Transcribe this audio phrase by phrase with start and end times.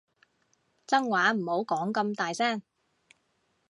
[0.87, 2.63] 真話唔好講咁大聲